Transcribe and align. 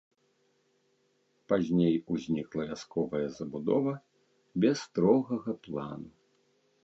Пазней 1.51 1.95
узнікла 2.15 2.63
вясковая 2.71 3.23
забудова 3.37 3.93
без 4.63 4.75
строгага 4.87 5.51
плану. 5.67 6.11